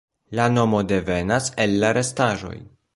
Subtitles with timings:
[0.39, 2.57] La nomo devenas el la restaĵoj.